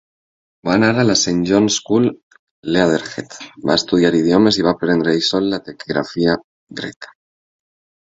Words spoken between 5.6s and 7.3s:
taquigrafia Gregg.